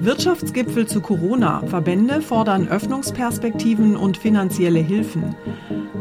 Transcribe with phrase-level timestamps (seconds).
[0.00, 1.62] Wirtschaftsgipfel zu Corona.
[1.66, 5.34] Verbände fordern Öffnungsperspektiven und finanzielle Hilfen.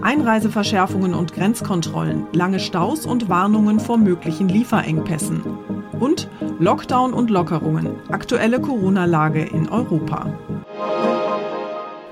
[0.02, 5.42] Einreiseverschärfungen und Grenzkontrollen, lange Staus und Warnungen vor möglichen Lieferengpässen.
[6.00, 6.30] Und
[6.60, 7.90] Lockdown und Lockerungen.
[8.10, 10.28] Aktuelle Corona-Lage in Europa.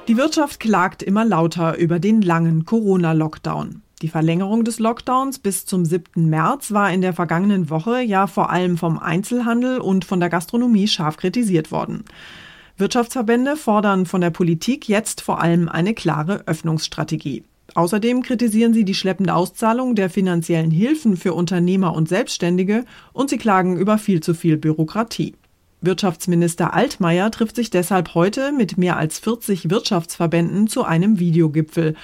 [0.08, 3.83] Die Wirtschaft klagt immer lauter über den langen Corona-Lockdown.
[4.03, 6.30] Die Verlängerung des Lockdowns bis zum 7.
[6.30, 10.90] März war in der vergangenen Woche ja vor allem vom Einzelhandel und von der Gastronomie
[10.90, 12.03] scharf kritisiert worden.
[12.75, 17.46] Wirtschaftsverbände fordern von der Politik jetzt vor allem eine klare Öffnungsstrategie.
[17.75, 22.84] Außerdem kritisieren sie die schleppende Auszahlung der finanziellen Hilfen für Unternehmer und Selbstständige
[23.14, 25.34] und sie klagen über viel zu viel Bürokratie.
[25.80, 31.96] Wirtschaftsminister Altmaier trifft sich deshalb heute mit mehr als 40 Wirtschaftsverbänden zu einem Videogipfel.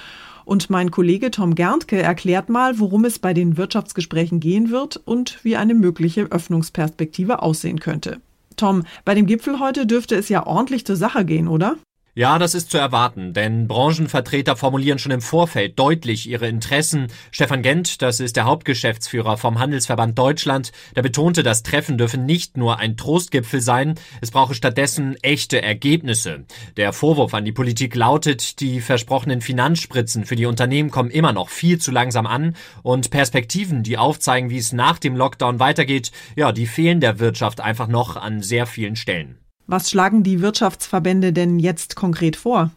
[0.44, 5.38] Und mein Kollege Tom Gerntke erklärt mal, worum es bei den Wirtschaftsgesprächen gehen wird und
[5.42, 8.20] wie eine mögliche Öffnungsperspektive aussehen könnte.
[8.56, 11.76] Tom, bei dem Gipfel heute dürfte es ja ordentlich zur Sache gehen, oder?
[12.20, 17.06] Ja, das ist zu erwarten, denn Branchenvertreter formulieren schon im Vorfeld deutlich ihre Interessen.
[17.30, 22.58] Stefan Gent, das ist der Hauptgeschäftsführer vom Handelsverband Deutschland, der betonte, das Treffen dürfe nicht
[22.58, 26.44] nur ein Trostgipfel sein, es brauche stattdessen echte Ergebnisse.
[26.76, 31.48] Der Vorwurf an die Politik lautet, die versprochenen Finanzspritzen für die Unternehmen kommen immer noch
[31.48, 36.52] viel zu langsam an und Perspektiven, die aufzeigen, wie es nach dem Lockdown weitergeht, ja,
[36.52, 39.38] die fehlen der Wirtschaft einfach noch an sehr vielen Stellen.
[39.70, 42.72] Was schlagen die Wirtschaftsverbände denn jetzt konkret vor?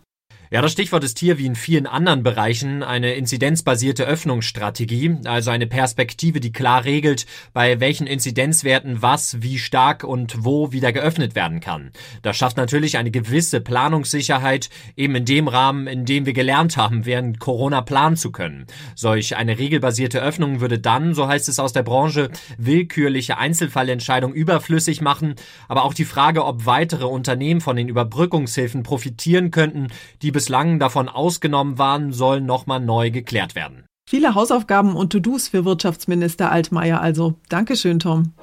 [0.54, 5.66] Ja, das Stichwort ist hier wie in vielen anderen Bereichen eine inzidenzbasierte Öffnungsstrategie, also eine
[5.66, 11.60] Perspektive, die klar regelt, bei welchen Inzidenzwerten was, wie stark und wo wieder geöffnet werden
[11.60, 11.90] kann.
[12.22, 17.08] Das schafft natürlich eine gewisse Planungssicherheit, eben in dem Rahmen, in dem wir gelernt haben,
[17.08, 18.68] während Corona planen zu können.
[18.94, 25.02] Solch eine regelbasierte Öffnung würde dann, so heißt es aus der Branche, willkürliche Einzelfallentscheidungen überflüssig
[25.02, 25.34] machen,
[25.68, 29.88] aber auch die Frage, ob weitere Unternehmen von den Überbrückungshilfen profitieren könnten,
[30.22, 33.86] die bislang davon ausgenommen waren, sollen nochmal neu geklärt werden.
[34.10, 37.36] Viele Hausaufgaben und To-Dos für Wirtschaftsminister Altmaier also.
[37.48, 38.34] Dankeschön, Tom.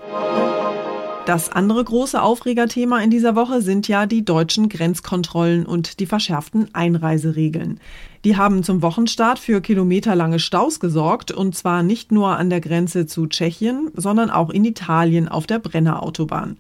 [1.27, 6.75] Das andere große Aufregerthema in dieser Woche sind ja die deutschen Grenzkontrollen und die verschärften
[6.75, 7.81] Einreiseregeln.
[8.25, 13.05] Die haben zum Wochenstart für kilometerlange Staus gesorgt, und zwar nicht nur an der Grenze
[13.05, 16.57] zu Tschechien, sondern auch in Italien auf der Brennerautobahn.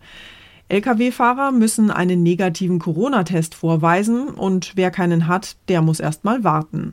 [0.70, 6.92] Lkw-Fahrer müssen einen negativen Corona-Test vorweisen und wer keinen hat, der muss erst mal warten.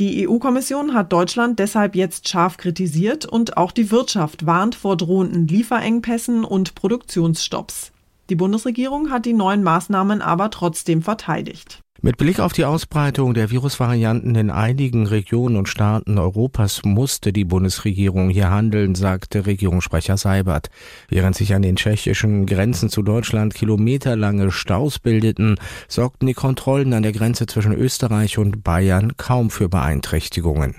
[0.00, 5.46] Die EU-Kommission hat Deutschland deshalb jetzt scharf kritisiert und auch die Wirtschaft warnt vor drohenden
[5.46, 7.92] Lieferengpässen und Produktionsstopps.
[8.30, 11.80] Die Bundesregierung hat die neuen Maßnahmen aber trotzdem verteidigt.
[12.02, 17.44] Mit Blick auf die Ausbreitung der Virusvarianten in einigen Regionen und Staaten Europas musste die
[17.44, 20.70] Bundesregierung hier handeln, sagte Regierungssprecher Seibert.
[21.10, 25.56] Während sich an den tschechischen Grenzen zu Deutschland kilometerlange Staus bildeten,
[25.88, 30.76] sorgten die Kontrollen an der Grenze zwischen Österreich und Bayern kaum für Beeinträchtigungen.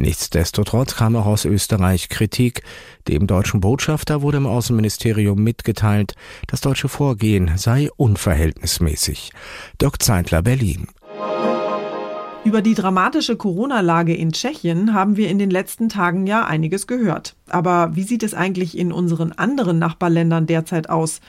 [0.00, 2.62] Nichtsdestotrotz kam auch aus Österreich Kritik.
[3.06, 6.14] Dem deutschen Botschafter wurde im Außenministerium mitgeteilt,
[6.46, 9.30] das deutsche Vorgehen sei unverhältnismäßig.
[9.78, 10.86] Dirk Zeitler, Berlin.
[12.44, 17.36] Über die dramatische Corona-Lage in Tschechien haben wir in den letzten Tagen ja einiges gehört.
[17.50, 21.20] Aber wie sieht es eigentlich in unseren anderen Nachbarländern derzeit aus?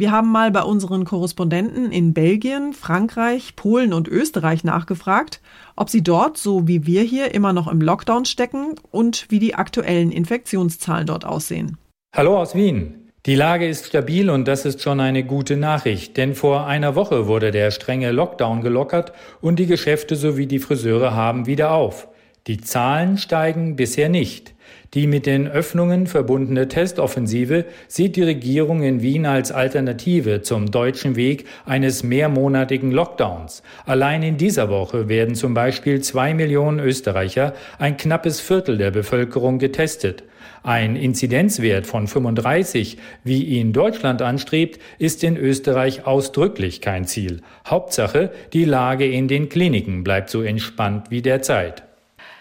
[0.00, 5.40] Wir haben mal bei unseren Korrespondenten in Belgien, Frankreich, Polen und Österreich nachgefragt,
[5.74, 9.56] ob sie dort, so wie wir hier, immer noch im Lockdown stecken und wie die
[9.56, 11.78] aktuellen Infektionszahlen dort aussehen.
[12.14, 13.10] Hallo aus Wien.
[13.26, 17.26] Die Lage ist stabil und das ist schon eine gute Nachricht, denn vor einer Woche
[17.26, 22.06] wurde der strenge Lockdown gelockert und die Geschäfte sowie die Friseure haben wieder auf.
[22.46, 24.54] Die Zahlen steigen bisher nicht.
[24.94, 31.14] Die mit den Öffnungen verbundene Testoffensive sieht die Regierung in Wien als Alternative zum deutschen
[31.14, 33.62] Weg eines mehrmonatigen Lockdowns.
[33.84, 39.58] Allein in dieser Woche werden zum Beispiel zwei Millionen Österreicher, ein knappes Viertel der Bevölkerung,
[39.58, 40.24] getestet.
[40.62, 47.42] Ein Inzidenzwert von 35, wie ihn Deutschland anstrebt, ist in Österreich ausdrücklich kein Ziel.
[47.66, 51.87] Hauptsache, die Lage in den Kliniken bleibt so entspannt wie derzeit.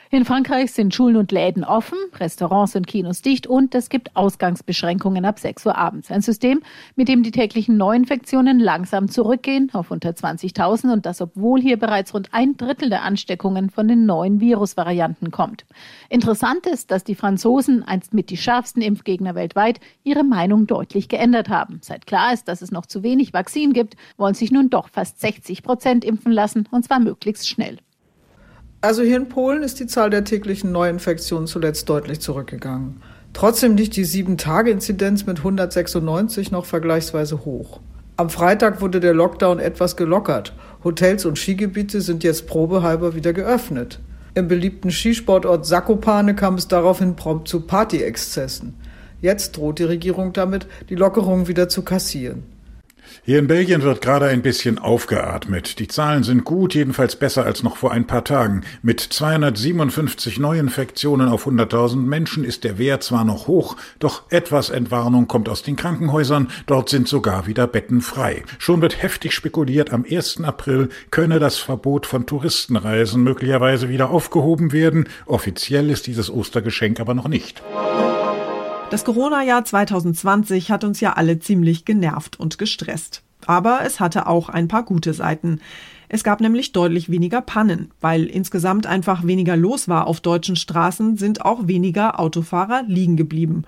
[0.09, 5.25] In Frankreich sind Schulen und Läden offen, Restaurants und Kinos dicht und es gibt Ausgangsbeschränkungen
[5.25, 6.09] ab 6 Uhr abends.
[6.09, 6.61] Ein System,
[6.95, 12.13] mit dem die täglichen Neuinfektionen langsam zurückgehen auf unter 20.000 und das, obwohl hier bereits
[12.13, 15.65] rund ein Drittel der Ansteckungen von den neuen Virusvarianten kommt.
[16.07, 21.49] Interessant ist, dass die Franzosen, einst mit die schärfsten Impfgegner weltweit, ihre Meinung deutlich geändert
[21.49, 21.79] haben.
[21.81, 25.19] Seit klar ist, dass es noch zu wenig Vakzin gibt, wollen sich nun doch fast
[25.19, 27.79] 60 Prozent impfen lassen und zwar möglichst schnell.
[28.79, 33.01] Also hier in Polen ist die Zahl der täglichen Neuinfektionen zuletzt deutlich zurückgegangen.
[33.33, 37.79] Trotzdem liegt die 7-Tage-Inzidenz mit 196 noch vergleichsweise hoch.
[38.17, 40.53] Am Freitag wurde der Lockdown etwas gelockert.
[40.83, 43.99] Hotels und Skigebiete sind jetzt probehalber wieder geöffnet.
[44.35, 48.75] Im beliebten Skisportort Sakopane kam es daraufhin prompt zu Partyexzessen.
[49.21, 52.43] Jetzt droht die Regierung damit, die Lockerungen wieder zu kassieren.
[53.23, 55.79] Hier in Belgien wird gerade ein bisschen aufgeatmet.
[55.79, 58.61] Die Zahlen sind gut, jedenfalls besser als noch vor ein paar Tagen.
[58.81, 65.27] Mit 257 Neuinfektionen auf 100.000 Menschen ist der Wert zwar noch hoch, doch etwas Entwarnung
[65.27, 66.49] kommt aus den Krankenhäusern.
[66.65, 68.43] Dort sind sogar wieder Betten frei.
[68.59, 70.43] Schon wird heftig spekuliert, am 1.
[70.43, 75.09] April könne das Verbot von Touristenreisen möglicherweise wieder aufgehoben werden.
[75.25, 77.61] Offiziell ist dieses Ostergeschenk aber noch nicht.
[78.89, 83.21] Das Corona-Jahr 2020 hat uns ja alle ziemlich genervt und gestresst.
[83.45, 85.59] Aber es hatte auch ein paar gute Seiten.
[86.07, 91.17] Es gab nämlich deutlich weniger Pannen, weil insgesamt einfach weniger los war auf deutschen Straßen,
[91.17, 93.63] sind auch weniger Autofahrer liegen geblieben.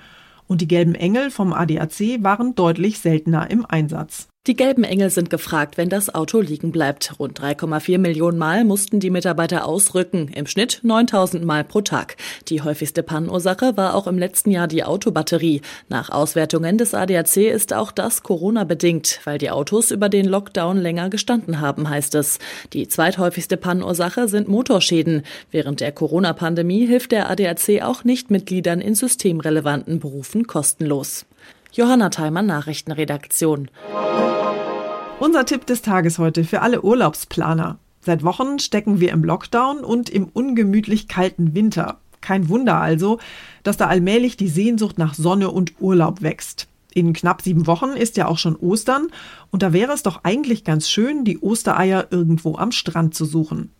[0.48, 4.30] Und die gelben Engel vom ADAC waren deutlich seltener im Einsatz.
[4.48, 7.20] Die gelben Engel sind gefragt, wenn das Auto liegen bleibt.
[7.20, 12.16] Rund 3,4 Millionen Mal mussten die Mitarbeiter ausrücken, im Schnitt 9000 Mal pro Tag.
[12.48, 15.62] Die häufigste Pannenursache war auch im letzten Jahr die Autobatterie.
[15.90, 21.10] Nach Auswertungen des ADAC ist auch das Corona-bedingt, weil die Autos über den Lockdown länger
[21.10, 22.40] gestanden haben, heißt es.
[22.72, 25.24] Die zweithäufigste Pannenursache sind Motorschäden.
[25.52, 31.26] Während der Corona-Pandemie hilft der ADAC auch Nichtmitgliedern in systemrelevanten Berufen kostenlos.
[31.72, 33.70] Johanna Theimann, Nachrichtenredaktion.
[35.20, 37.78] Unser Tipp des Tages heute für alle Urlaubsplaner.
[38.02, 42.00] Seit Wochen stecken wir im Lockdown und im ungemütlich kalten Winter.
[42.22, 43.20] Kein Wunder also,
[43.64, 46.68] dass da allmählich die Sehnsucht nach Sonne und Urlaub wächst.
[46.94, 49.08] In knapp sieben Wochen ist ja auch schon Ostern
[49.52, 53.72] und da wäre es doch eigentlich ganz schön, die Ostereier irgendwo am Strand zu suchen.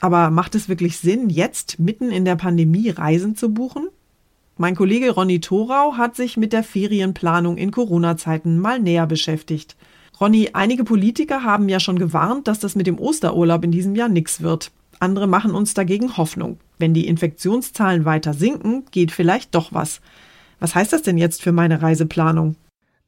[0.00, 3.88] Aber macht es wirklich Sinn, jetzt mitten in der Pandemie Reisen zu buchen?
[4.58, 9.76] Mein Kollege Ronny Thorau hat sich mit der Ferienplanung in Corona-Zeiten mal näher beschäftigt.
[10.20, 14.10] Ronny, einige Politiker haben ja schon gewarnt, dass das mit dem Osterurlaub in diesem Jahr
[14.10, 14.70] nichts wird.
[15.00, 16.58] Andere machen uns dagegen Hoffnung.
[16.78, 20.00] Wenn die Infektionszahlen weiter sinken, geht vielleicht doch was.
[20.60, 22.54] Was heißt das denn jetzt für meine Reiseplanung?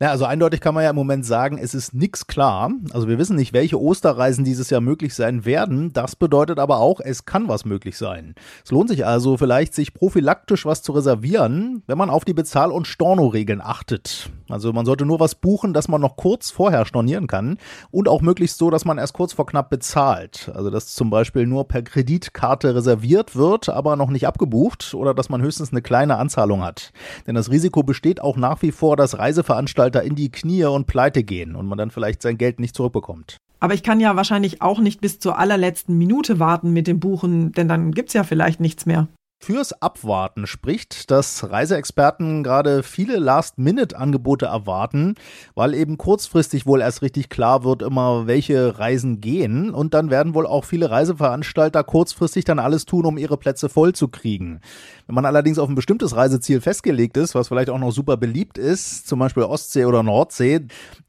[0.01, 2.73] Ja, also eindeutig kann man ja im Moment sagen, es ist nichts klar.
[2.93, 5.93] Also wir wissen nicht, welche Osterreisen dieses Jahr möglich sein werden.
[5.93, 8.35] Das bedeutet aber auch, es kann was möglich sein.
[8.65, 12.73] Es lohnt sich also vielleicht, sich prophylaktisch was zu reservieren, wenn man auf die Bezahl-
[12.73, 14.31] und Stornoregeln achtet.
[14.49, 17.57] Also man sollte nur was buchen, das man noch kurz vorher stornieren kann
[17.93, 20.51] und auch möglichst so, dass man erst kurz vor knapp bezahlt.
[20.57, 25.29] Also dass zum Beispiel nur per Kreditkarte reserviert wird, aber noch nicht abgebucht oder dass
[25.29, 26.93] man höchstens eine kleine Anzahlung hat.
[27.29, 30.87] Denn das Risiko besteht auch nach wie vor, dass Reiseveranstaltungen Veranstalter in die Knie und
[30.87, 33.37] pleite gehen und man dann vielleicht sein Geld nicht zurückbekommt.
[33.61, 37.53] Aber ich kann ja wahrscheinlich auch nicht bis zur allerletzten Minute warten mit dem Buchen,
[37.53, 39.09] denn dann gibt's ja vielleicht nichts mehr.
[39.45, 45.17] Fürs Abwarten spricht, dass Reiseexperten gerade viele Last-Minute-Angebote erwarten,
[45.55, 49.69] weil eben kurzfristig wohl erst richtig klar wird, immer welche Reisen gehen.
[49.69, 53.93] Und dann werden wohl auch viele Reiseveranstalter kurzfristig dann alles tun, um ihre Plätze voll
[53.93, 54.63] zu kriegen.
[55.07, 58.57] Wenn man allerdings auf ein bestimmtes Reiseziel festgelegt ist, was vielleicht auch noch super beliebt
[58.57, 60.61] ist, zum Beispiel Ostsee oder Nordsee,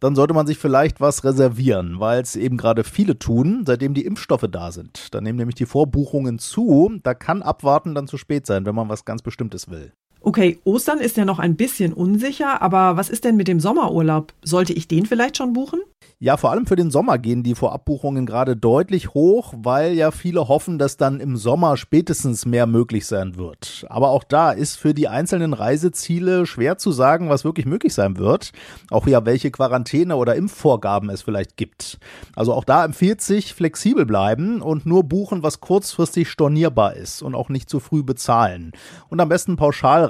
[0.02, 4.04] dann sollte man sich vielleicht was reservieren, weil es eben gerade viele tun, seitdem die
[4.06, 5.14] Impfstoffe da sind.
[5.14, 7.00] Dann nehmen nämlich die Vorbuchungen zu.
[7.04, 9.94] Da kann Abwarten dann zu spät sein, wenn man was ganz Bestimmtes will.
[10.28, 14.34] Okay, Ostern ist ja noch ein bisschen unsicher, aber was ist denn mit dem Sommerurlaub?
[14.42, 15.82] Sollte ich den vielleicht schon buchen?
[16.18, 20.48] Ja, vor allem für den Sommer gehen die Vorabbuchungen gerade deutlich hoch, weil ja viele
[20.48, 23.86] hoffen, dass dann im Sommer spätestens mehr möglich sein wird.
[23.90, 28.18] Aber auch da ist für die einzelnen Reiseziele schwer zu sagen, was wirklich möglich sein
[28.18, 28.54] wird.
[28.92, 32.00] Auch ja, welche Quarantäne oder Impfvorgaben es vielleicht gibt.
[32.34, 37.36] Also auch da empfiehlt sich flexibel bleiben und nur buchen, was kurzfristig stornierbar ist und
[37.36, 38.72] auch nicht zu früh bezahlen.
[39.10, 39.58] Und am besten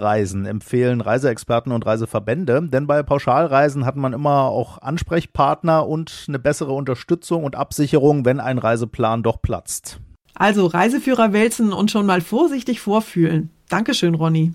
[0.05, 6.38] Pauschalreisen empfehlen Reiseexperten und Reiseverbände, denn bei Pauschalreisen hat man immer auch Ansprechpartner und eine
[6.38, 10.00] bessere Unterstützung und Absicherung, wenn ein Reiseplan doch platzt.
[10.35, 13.50] Also Reiseführer wälzen und schon mal vorsichtig vorfühlen.
[13.67, 14.53] Dankeschön, Ronny.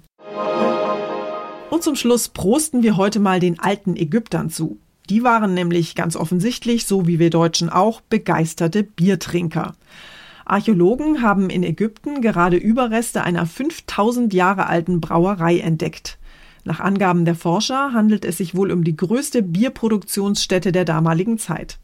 [1.68, 4.78] Und zum Schluss prosten wir heute mal den alten Ägyptern zu.
[5.08, 9.72] Die waren nämlich ganz offensichtlich, so wie wir Deutschen auch, begeisterte Biertrinker.
[10.50, 16.18] Archäologen haben in Ägypten gerade Überreste einer 5000 Jahre alten Brauerei entdeckt.
[16.64, 21.78] Nach Angaben der Forscher handelt es sich wohl um die größte Bierproduktionsstätte der damaligen Zeit.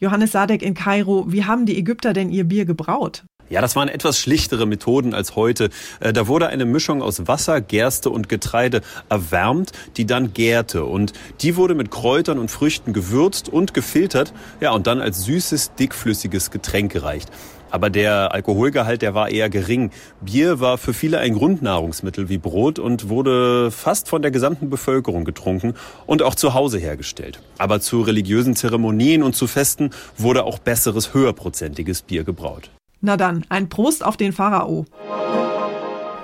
[0.00, 3.24] Johannes Sadek in Kairo, wie haben die Ägypter denn ihr Bier gebraut?
[3.50, 5.70] Ja, das waren etwas schlichtere Methoden als heute.
[6.00, 10.84] Äh, da wurde eine Mischung aus Wasser, Gerste und Getreide erwärmt, die dann gärte.
[10.84, 14.34] Und die wurde mit Kräutern und Früchten gewürzt und gefiltert.
[14.60, 17.30] Ja, und dann als süßes, dickflüssiges Getränk gereicht.
[17.70, 19.90] Aber der Alkoholgehalt, der war eher gering.
[20.20, 25.24] Bier war für viele ein Grundnahrungsmittel wie Brot und wurde fast von der gesamten Bevölkerung
[25.24, 25.74] getrunken
[26.06, 27.40] und auch zu Hause hergestellt.
[27.58, 32.70] Aber zu religiösen Zeremonien und zu Festen wurde auch besseres, höherprozentiges Bier gebraut.
[33.00, 34.86] Na dann, ein Prost auf den Pharao.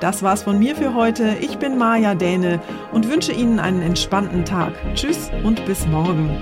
[0.01, 1.37] Das war's von mir für heute.
[1.41, 2.61] Ich bin Maja Däne
[2.93, 4.75] und wünsche Ihnen einen entspannten Tag.
[4.95, 6.37] Tschüss und bis morgen.